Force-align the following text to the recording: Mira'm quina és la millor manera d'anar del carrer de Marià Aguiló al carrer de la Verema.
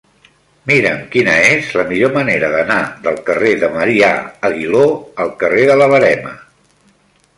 Mira'm 0.69 1.01
quina 1.15 1.35
és 1.49 1.67
la 1.81 1.85
millor 1.91 2.15
manera 2.15 2.49
d'anar 2.55 2.79
del 3.05 3.21
carrer 3.27 3.53
de 3.65 3.69
Marià 3.77 4.11
Aguiló 4.51 4.83
al 5.27 5.33
carrer 5.45 5.69
de 5.73 5.77
la 5.83 5.91
Verema. 5.97 6.33